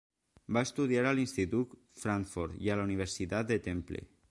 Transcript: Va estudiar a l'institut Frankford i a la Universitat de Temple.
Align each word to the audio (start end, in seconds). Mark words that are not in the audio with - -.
Va 0.55 0.61
estudiar 0.67 1.03
a 1.09 1.11
l'institut 1.17 1.77
Frankford 2.05 2.59
i 2.69 2.73
a 2.77 2.81
la 2.83 2.89
Universitat 2.91 3.53
de 3.55 3.63
Temple. 3.71 4.05